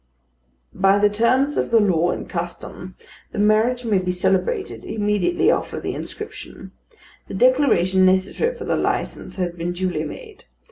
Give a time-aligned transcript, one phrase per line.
[0.73, 2.95] By the terms of the law and custom,
[3.33, 6.71] the marriage may be celebrated immediately after the inscription.
[7.27, 10.45] The declaration necessary for the licence has been duly made.